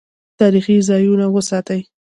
[0.39, 1.81] تاریخي ځایونه وساتئ